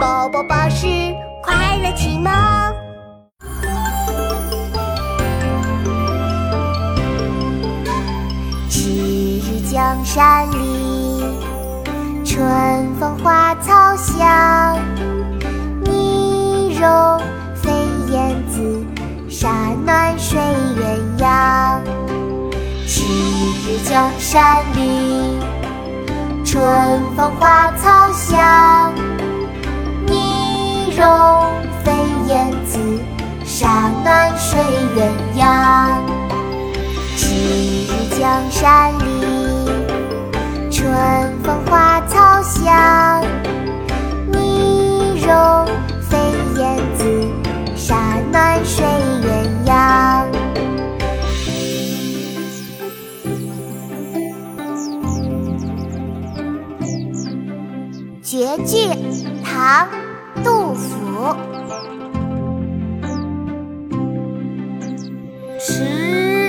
[0.00, 0.86] 宝宝巴士
[1.42, 2.32] 快乐启蒙。
[8.70, 8.88] 赤
[9.40, 11.22] 日江山丽，
[12.24, 12.48] 春
[12.98, 14.78] 风花草香。
[15.82, 17.20] 泥融
[17.54, 17.70] 飞
[18.10, 18.82] 燕子，
[19.28, 19.50] 沙
[19.84, 20.40] 暖睡
[20.78, 21.78] 鸳鸯。
[22.86, 25.38] 赤日江山丽，
[26.42, 26.64] 春
[27.14, 28.39] 风花草香。
[31.20, 31.52] 泥融
[31.84, 31.92] 飞
[32.28, 32.78] 燕子，
[33.44, 34.58] 沙暖睡
[34.96, 34.98] 鸳
[35.36, 36.00] 鸯。
[37.14, 39.02] 赤日江山丽，
[40.70, 40.88] 春
[41.42, 43.22] 风花草香。
[44.32, 45.66] 泥融
[46.08, 46.16] 飞
[46.58, 47.04] 燕子，
[47.76, 48.86] 沙暖睡
[49.22, 49.28] 鸳
[49.66, 50.24] 鸯。
[58.22, 58.88] 绝句，
[59.44, 59.86] 唐·
[60.80, 61.36] 杜甫。
[65.58, 65.84] 赤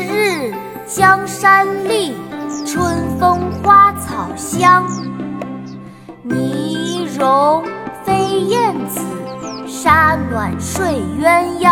[0.08, 0.54] 日
[0.88, 2.14] 江山丽，
[2.66, 4.88] 春风花草香。
[6.24, 7.64] 泥融
[8.06, 9.02] 飞燕子，
[9.68, 11.71] 沙暖睡鸳鸯。